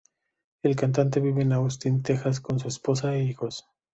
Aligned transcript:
El 0.63 0.75
cantante 0.75 1.19
vive 1.19 1.43
en 1.43 1.53
Austin, 1.53 2.01
Texas 2.01 2.41
con 2.41 2.57
su 2.59 2.69
esposa 2.69 3.13
e 3.15 3.21
hijos. 3.23 3.67